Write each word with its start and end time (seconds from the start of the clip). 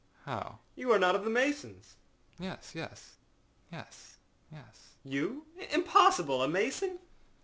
â 0.25 0.31
âHow?â 0.31 0.57
âYou 0.79 0.95
are 0.95 0.97
not 0.97 1.13
of 1.13 1.23
the 1.23 1.29
masons.â 1.29 2.43
âYes, 2.43 2.73
yes,â 2.73 2.87
I 2.87 2.87
said, 2.95 2.99
âyes, 3.71 4.15
yes.â 4.51 5.07
âYou? 5.11 5.43
Impossible! 5.71 6.41
A 6.41 6.47
mason? 6.47 6.97